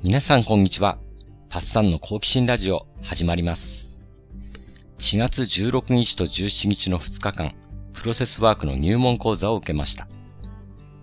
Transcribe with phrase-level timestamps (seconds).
[0.00, 1.00] 皆さんこんにちは。
[1.50, 3.96] パッサンの好奇心ラジオ始まります。
[5.00, 7.56] 4月16日と17日の2日間、
[7.92, 10.06] プロセスワークの入門講座を受けました。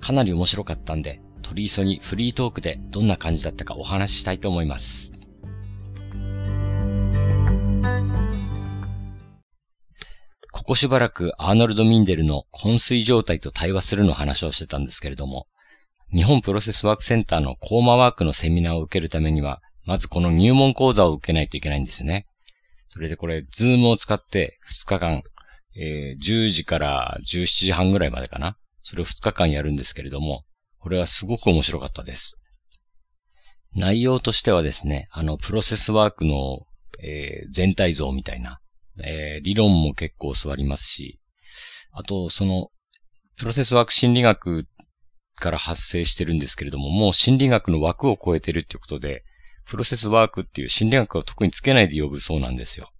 [0.00, 5.12] かなり面白かったんで、取り急ぎフリートークでどんな感じだったかお話ししたいと思います。
[10.50, 15.46] ここしばらくアーノルド・ミンデルの昏睡状態と対話するの話をしてたんですけれども、
[16.12, 22.26] 日本プロセスワークセンターのコーマワークのセミナーを受けるためには、まずこの入門講座を受けないといけないんですよね。
[22.88, 25.22] それでこれ、ズームを使って2日間、
[25.76, 28.56] えー、10時から17時半ぐらいまでかな。
[28.82, 30.44] それを2日間やるんですけれども、
[30.78, 32.42] これはすごく面白かったです。
[33.76, 36.60] 内容としてはですね、あの、プロセスワークの、
[37.00, 38.60] えー、全体像みたいな、
[39.04, 41.20] えー、理論も結構教わりますし、
[41.92, 42.68] あと、その、
[43.38, 44.64] プロセスワーク心理学
[45.40, 49.24] から発生してるんですけれども、もう心理学の枠を超えてるっていうことで、
[49.68, 52.90] プロセスワークっていう心理学を特につけないで呼ぶそうなんですよ。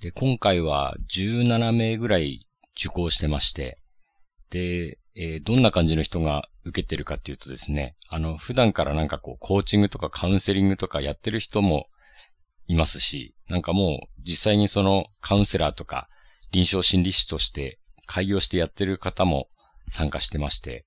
[0.00, 2.46] で、今回は17名ぐらい
[2.78, 3.76] 受講してまして、
[4.50, 11.86] で、えー、どんな感じの人が受けてるかっていうとですね、あの、普段からなんかこう、コーチングとかカウンセリングとかやってる人も
[12.66, 16.08] いますし、なんかもう実際にそのカウンセラーとか
[16.52, 19.48] 臨床心理士として開業してやってる方も
[19.88, 20.84] 参加してまして、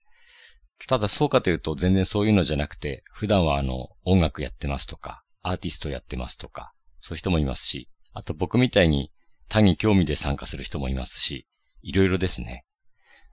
[0.88, 9.12] ただそうかというと全然そういうのじゃなくて、普段はあの、音楽やってますとか、アーティストやってますとか、そういう人もいますし、あと僕みたいに
[9.50, 11.48] 他に興味で参加する人もいますし、
[11.82, 12.66] いろいろですね。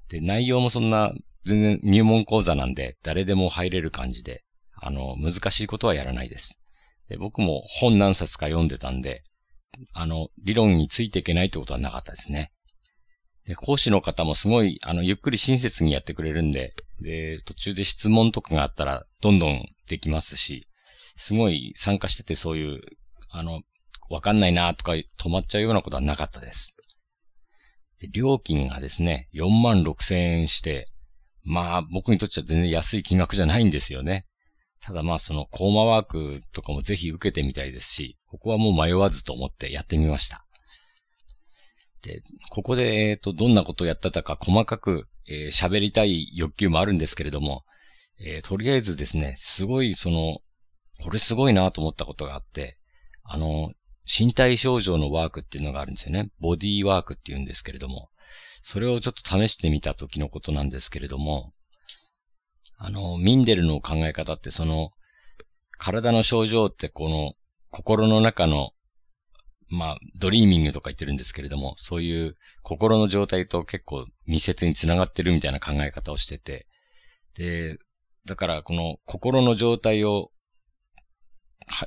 [0.08, 1.12] で、内容もそんな、
[1.44, 4.44] 全然入門講座なんで、誰でも入れる感じで、
[4.80, 6.62] あの、難しいことはやらないです。
[7.08, 9.22] で、僕も本何冊か読んでたんで、
[9.92, 12.52] あの、理論についていけないってことはなかったですね。
[13.46, 20.66] で、講師の方もすごい、あの、ゆっくり親切にやってくれるんで、で、途中で質問とかがあったら、どんどんできますし、
[21.16, 22.80] すごい参加しててそういう、
[23.30, 23.60] あの、
[24.10, 26.76] わかんないなとか止まっちゃうようなことはなかったです。
[28.00, 30.88] で料金がですね、4万6千円して、
[31.44, 34.26] まあ僕にとっては全然安い金額じゃないんですよね。
[34.80, 40.43] ただまあそのコーマワークとかもぜひ受けてみたいですし、ここはもう迷わずと思ってやってみました。
[42.04, 47.64] で、ここで、えっ、ー、と、どんなことをやってたか細かくえー、喋りたい欲求もあるんですけれども、
[48.20, 50.38] えー、とりあえずですね、すごいその、
[51.02, 52.78] これすごいなと思ったことがあって、
[53.24, 53.72] あの、
[54.06, 56.30] 身体症状のワークっていうのがあるんですよね。
[56.40, 58.10] ボディーワークっていうんですけれども、
[58.62, 61.52] それをちょっと試してみた時のことなんですけれども、
[62.76, 64.90] あの、ミンデルの考え方ってその、
[65.78, 67.32] 体の症状ってこの
[67.70, 68.70] 心の中の
[69.74, 76.66] まあ、ドリーミングとか言ってるんですけれども、そういう心の状態と結構密接につながってるみたいな考え方をしてて、
[77.36, 77.78] で、
[78.26, 80.30] だからこの心の状態を、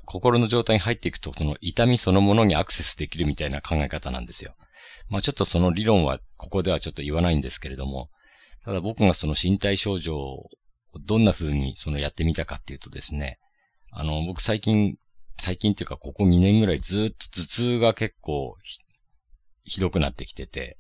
[0.05, 4.55] 心の状態に入っていくと、その痛みそのものにアクセスできるみたいな考え方なんですよ。
[5.09, 8.09] まあちょっとその理論はここではちょっと言わないんですけれども、
[8.63, 10.49] ただ僕がその身体症状を
[11.05, 13.39] どんな風にそのやってみたかっていうとですね、
[13.91, 14.97] あの、僕最近
[15.39, 18.55] 最近っていうかここ2年ぐらいずっと頭痛が結構
[19.63, 20.77] ひどくなってきてて、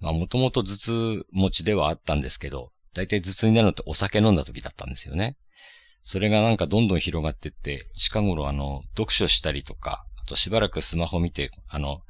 [0.00, 5.36] まあもともと頭痛持ちではあったんですけど、だいたい頭痛になるのってお酒飲んだ時だったんですよね。
[6.02, 12.00] それがなんかどんどん広がってって、近頃あの、読書したりとか、あとしばらくスマホ見て、あの、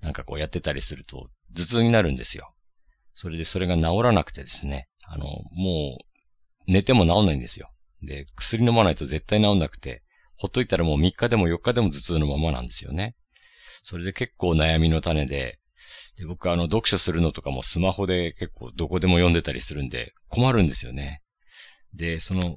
[0.00, 2.54] なんかこうやってたりすると、頭痛になるんですよ。
[3.12, 7.70] それでそれが治らなくてですね、あの、もう、寝ても治んないんですよ。
[8.02, 10.03] で、薬飲まないと絶対治んなくて、
[10.36, 13.16] ほっといたらもう3日でも4日でも頭痛のままなんですよね。
[13.82, 15.58] それで結構悩みの種で、
[16.16, 21.22] で僕あの読書するのとかもスマホで結構どこでも読んでたりするんで困るんですよね。
[21.92, 22.56] で、その、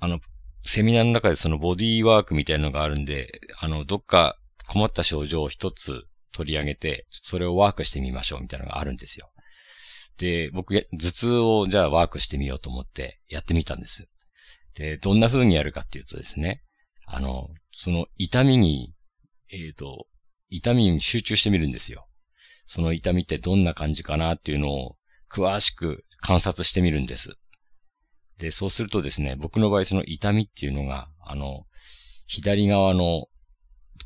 [0.00, 0.20] あの、
[0.64, 4.36] セミナーの中でそのボディーワークみたいなのがあるんで、あの、どっか
[4.68, 9.30] 困った症状を一つ取り上げて、それをワークしてみましょうみたいなのがあるんですよ。
[10.18, 14.11] で、僕、頭痛をじゃあワークしてみようと思ってやってみたんです。
[14.74, 16.62] で、どんな風にやるかっていうとですね、
[17.06, 18.94] あの、その痛みに、
[19.50, 20.06] えっ、ー、と、
[20.48, 22.06] 痛みに集中してみるんですよ。
[22.64, 24.96] その痛みってどんな感じかなっていうのを
[25.30, 27.36] 詳しく観察してみるんです。
[28.38, 31.64] で、そうするとですね、僕の場合その痛みっていうのが、あの、
[32.26, 33.26] 左側の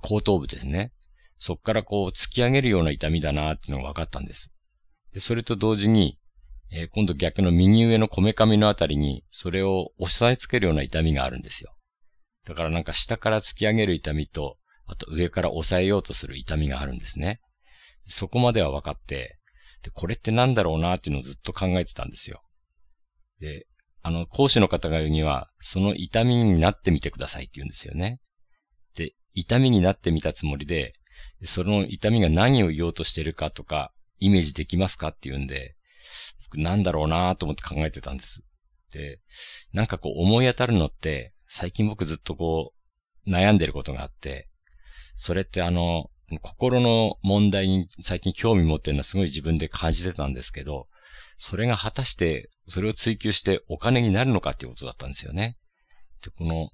[0.03, 0.93] 後頭部ですね。
[1.39, 4.57] そっからこう突き上げるような痛みだなっていうのが分かったんです。
[5.13, 6.19] で、それと同時に、
[6.73, 11.73] えー、今度逆の右上のこめかみのあたりに、それを押さえつけるような痛みがあるんですよ。
[12.45, 17.41] だからなんか下から突き上げる痛みと、あと上から押さえようとする痛みがあるんですね。
[18.03, 19.39] そこまでは分かって、
[19.83, 22.43] で、これって何だろうなっていうのをずっと考えてたんですよ。
[23.41, 23.67] で、
[24.03, 28.21] あの、講師の方が言うには、その痛みになってみてくださいって言うんですよね。
[28.97, 30.93] で、痛みになってみたつもりで、
[31.43, 35.75] その痛みが何を言おうとしてるかとか、イメージできますかって言うんで、
[36.55, 38.45] なんだろうなと思って考えてたんです。
[38.93, 39.21] で、
[39.73, 42.73] なんかこう思い当たるのって、最近僕ずっとこ
[43.27, 44.49] う、悩んでることがあって、
[45.15, 46.11] それってあの、
[46.43, 50.89] 心の問題に最近興味持ってるのはすごい自分で感じてたんですけど、
[51.39, 55.57] それが果たして、それを追求してお金になるのかっていうことだったんですよね。
[56.25, 56.71] で、この、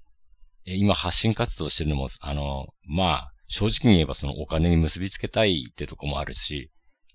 [0.64, 6.71] 今発信活動してるのも、あの、まあ、正直に言えばそのお金に結びつけたいってとこもあるし、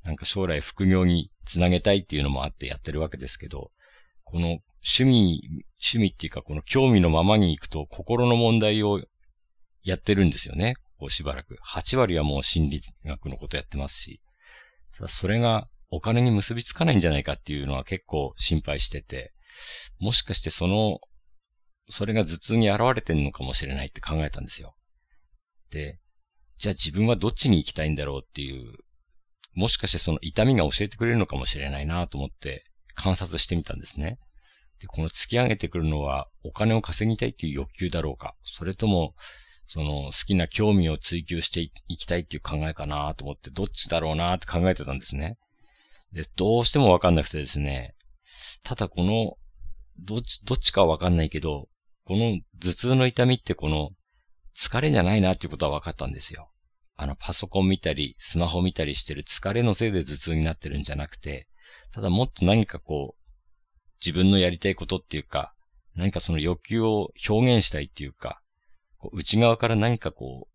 [0.07, 3.71] なんか将来副業につなげたいっていうのもあってやってるわけですけど、
[4.23, 5.41] この趣味、
[5.83, 9.01] 趣味っていうかこの興味のままに行くと心の問題を
[9.83, 10.75] やってるんですよね。
[10.97, 11.57] こうしばらく。
[11.61, 14.21] 8割はもう心理学のことやってますし。
[14.95, 19.33] ただそれがお金に結びつかないんじゃないかっていうのは結構心配してて、
[19.99, 20.99] もしかしてその、
[21.89, 24.75] それが頭痛に現れてんのかもしれないって考えたんですよ。
[25.69, 25.99] で、
[26.57, 28.73] じゃあ自分はどっちに行きたいんだろうっていう、
[29.57, 32.63] もしかしてその痛みが教えてくれるのかもしれないなと思って
[32.93, 34.19] 観察してみたんですね。
[34.79, 39.15] で、この突き上げてくるのはお金を稼ぎたいっていう欲求だろうか、それとも
[39.65, 45.37] その好きな興味を追求していきたいっていう考えかなと思ってどっちだろうなって考えてたんですね。
[46.13, 47.95] で、どうしてもわかんなくてですね、
[48.63, 49.37] ただこの、
[49.99, 51.67] どっち、どっちかはわかんないけど、
[52.05, 53.89] この頭痛の痛みってこの
[54.55, 56.49] 疲れじゃないなっていうことは分かったんですよ。
[56.97, 61.47] あの、パソコン見たり、スマホ見たりしてる疲れのせいで頭痛になってるんじゃなくて、
[61.93, 63.23] ただもっと何かこう、
[64.03, 65.53] 自分のやりたいことっていうか、
[65.95, 68.41] 何かその欲求を表現したいっていうか、
[68.97, 70.47] こう内側から何かこ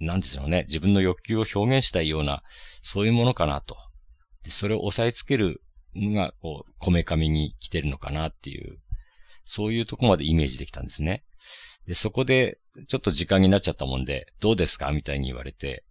[0.00, 0.64] う、なんでしょうね。
[0.68, 2.42] 自分の欲求を表現したいような、
[2.82, 3.76] そういうものかなと。
[4.44, 5.60] で、それを押さえつける
[5.96, 8.78] のが、こう、こめかみに来てるのかなっていう、
[9.42, 11.24] そういうとこまでイメージできたんですね。
[11.88, 14.92] で、そこで、ちょっと時間になっちゃったもんで、どうですか？
[14.92, 15.84] みたいに言われて、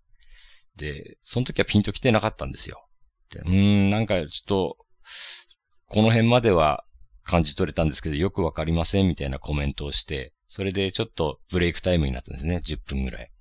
[0.75, 2.87] で、その時はピンと来てなかったんですよ。
[3.31, 4.77] でうーん、なんかちょっと、
[5.87, 6.83] この辺までは
[7.23, 12.57] 感じ取れたんですけど、よくわかりませんみたいなコメントをして、それでちょっとブレイクタイムになったんですね。
[12.57, 13.31] 10分ぐらい。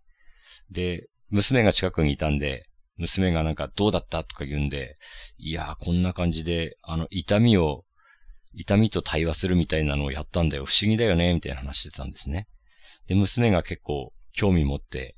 [0.71, 2.65] で、娘が近くにいたんで、
[2.97, 4.25] 娘がなんかどうだった？
[4.25, 4.95] とか言うんで、
[5.37, 7.85] いやーこんな感じで、あの、痛みを
[8.57, 10.65] 痛みと対話するみたいなのをやったんだよ。
[10.65, 12.49] 不思議だよね、みたいな話してたんですね。
[13.07, 15.17] で、娘が結構興味持って、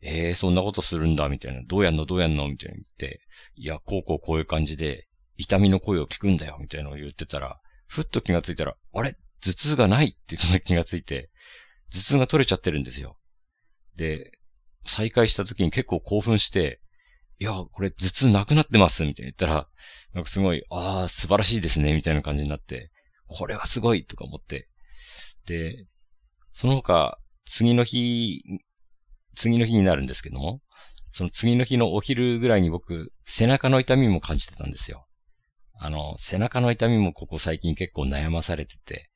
[0.00, 1.62] ええー、そんなことするんだ、みたいな。
[1.66, 3.20] どうやんのどうやんのみたいな言って、
[3.56, 7.58] いや、こうこうこういう感じで、痛みの声を聞くんだよ、みたいなのを言ってたら、
[7.88, 9.16] ふっと気がついたら、あれ？
[9.40, 11.30] 頭痛がないっていう気がついて、
[11.92, 13.16] 頭痛が取れちゃってるんですよ。
[13.96, 14.32] で、
[14.84, 16.80] 再会した時に結構興奮して、
[17.40, 19.68] いや、これ頭痛なくなってます、みたいな言ったら、
[20.14, 22.90] なんかすごい、ああ、素晴らしいですね、みたいな感じになって、
[23.26, 24.68] これはすごいとか思って。
[25.46, 25.86] で、
[26.52, 28.42] その他、次の日、
[29.36, 30.60] 次の日になるんですけども、
[31.10, 35.06] その次の日のお昼ぐらいに僕、背中の痛みも感じてたんですよ。
[35.80, 39.10] あの、背中の痛みもここ最近結構悩まされてて、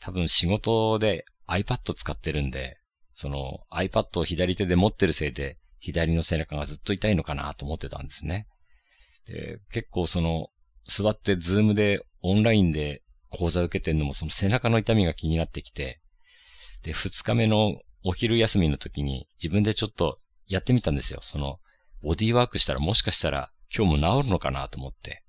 [0.00, 2.78] 多分仕事で iPad 使ってるんで、
[3.12, 8.46] その iPad を左手で持ってるせいで、左の背中がずっと痛いのかなと思ってたんですね。
[9.26, 10.48] で、結構その、
[10.84, 16.00] 座ってズームでオンラインで講座受けてんのもその背中の痛みが気になってきて、
[16.84, 21.20] で、二日目のお昼休みの時に自分でちょっとやってみたんですよ。
[21.20, 21.58] その、
[22.02, 25.24] ボディワークしたらもしかしたら今日も治るのかなと思って。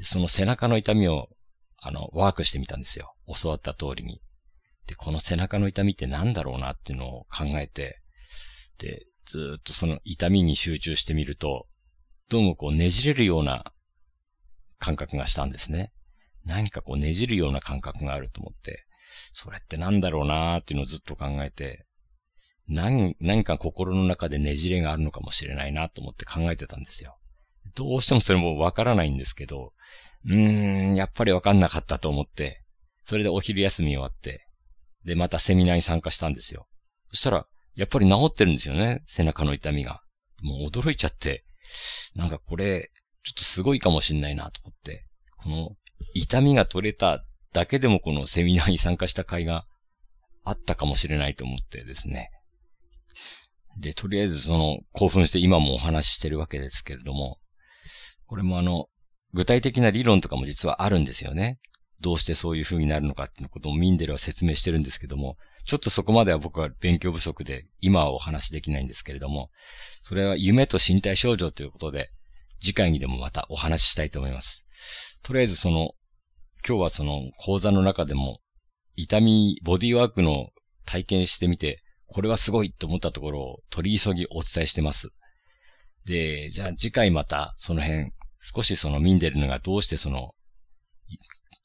[0.00, 1.28] その背中の痛みを、
[1.80, 3.14] あの、ワークしてみたんですよ。
[3.42, 4.22] 教わった通りに。
[4.86, 8.00] で、この背中の痛みって何だろうなっていうのを考えて、
[8.78, 11.66] で、ずっとその痛みに集中してみると、
[12.30, 13.72] どうもこうねじれるような
[14.78, 15.92] 感覚がしたんですね。
[16.46, 18.86] 何かこうねじるような感覚があると思って、
[19.34, 21.84] それって何だろうなーっていうのをずっと考えて、
[22.68, 27.18] 何、何か心の中でねじれがあるのかもしれないなと思って考えてたんですよ。
[27.74, 29.72] どうしてもそれもわからないんですけど、
[30.24, 32.62] うーん、やっぱりわかんなかったと思って、
[33.04, 34.46] それでお昼休み終わって、
[35.04, 36.66] で、またセミナーに参加したんですよ。
[37.10, 37.46] そしたら、
[37.78, 40.02] やっぱり治ってるんですよね、背中の痛みが。
[40.42, 41.44] もう驚いちゃって、
[42.16, 42.90] なんかこれ、
[43.22, 45.06] ちょっとすごいかもしんないなと思って、
[45.36, 45.70] この
[46.12, 49.64] 痛みが取れただけでもこのセミナーに参加した甲斐が
[50.42, 52.30] あったかもしれないと思ってですね。
[53.78, 57.38] で、とりあえずその興奮して今もお話ししてるわけですけれども、
[58.26, 58.86] これもあの、
[59.34, 61.60] 具体的な理論とかも実はあるんですよね。
[62.00, 69.50] どうしてそういう風になるのかっていうことをミンデルは説明してるんですけども、ちょっとそこまでは僕は勉強不足で今はお話しできないんですけれども、
[70.02, 72.10] それは夢と身体症状ということで、
[72.60, 75.20] 次回にでもまたお話ししたいと思います。
[75.22, 75.92] とりあえずその、
[76.66, 78.40] 今日はその講座の中でも、
[78.96, 80.48] 痛み、ボディワークの
[80.84, 85.10] 体験してみて、これはすごいと思ったところを取り急ぎお伝えしてます。
[86.06, 90.32] で、じゃあ次回またその辺、少しそのミンデルのがどうしてその、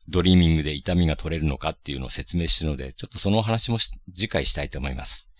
[0.09, 3.77] ドリーミングで痛みが取れるのかっていうのを説明してるので、ちょっとそのお話も
[4.13, 5.31] 次回したいと思います。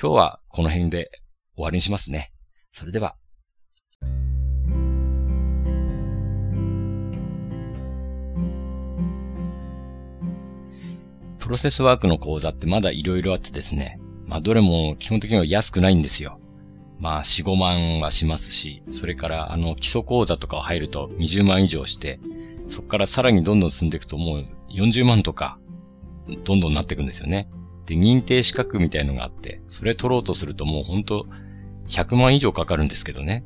[0.00, 1.10] 今日はこの辺で
[1.54, 2.32] 終わりにしますね。
[2.72, 3.16] それでは。
[11.38, 14.00] プロセスワークの講座ってまだ色々あってですね。
[14.26, 16.40] まあどれも基本的には安くないんですよ。
[16.98, 22.18] まあ4、5万はしますし、それからあの基礎講座とか入ると20万以上して、
[22.66, 25.58] そこからさらにどんどん進んでいくともう40万とか、
[26.44, 27.48] どんどんなっていくんですよね。
[27.86, 31.26] で、認定資格みたいのがあって、それ取ろうとするともうほんと
[31.88, 33.44] 100万以上かかるんですけどね。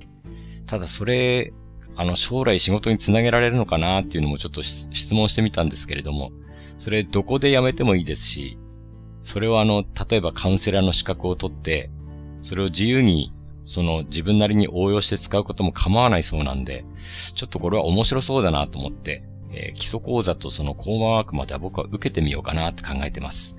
[0.67, 1.53] ただそれ、
[1.97, 6.31] あの将来仕事につなげられるのかなっていうのもちょっと質問してみたんですけれども、
[6.77, 8.59] それどこでやめてもいいですし、
[9.21, 11.91] それをあの、例えばカウンセラーの資格を取って、
[12.43, 13.33] それを自由に、
[13.69, 16.87] その自分なりに応用して使うことも構わないそうなんで、
[17.35, 19.23] ちょっとこれは面白そうだなと思って、
[19.53, 23.59] えー、基礎講座とそのコーマワークまでは僕は受けてみようかなって考えてます。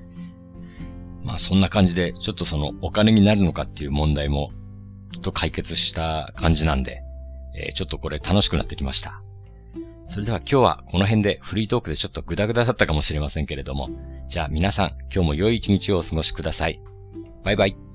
[1.23, 4.51] まあそんな感じで、ちょっとそのお金になるのかっていう問題も、
[5.13, 7.03] ちょっと解決した感じなんで、
[7.55, 9.21] えー、ちょっとこれ楽しくなってきました。
[10.07, 13.89] それでは今日はこの辺でフリートークでちょっとグダグダだったかもしれませんけれども、
[14.27, 16.81] じゃあ皆さん今日も良い一日をお過ごしください。
[17.43, 17.88] バイバイ。